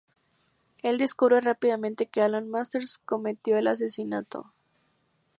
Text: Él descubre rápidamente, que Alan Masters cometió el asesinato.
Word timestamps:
Él 0.81 0.97
descubre 0.97 1.39
rápidamente, 1.41 2.07
que 2.07 2.23
Alan 2.23 2.49
Masters 2.49 2.97
cometió 3.05 3.59
el 3.59 3.67
asesinato. 3.67 4.51